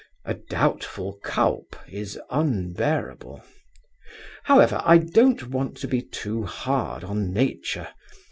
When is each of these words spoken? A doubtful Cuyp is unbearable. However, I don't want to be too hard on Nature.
A 0.25 0.33
doubtful 0.33 1.19
Cuyp 1.23 1.75
is 1.87 2.19
unbearable. 2.31 3.43
However, 4.45 4.81
I 4.83 4.97
don't 4.97 5.49
want 5.51 5.77
to 5.77 5.87
be 5.87 6.01
too 6.01 6.41
hard 6.43 7.03
on 7.03 7.31
Nature. 7.31 7.89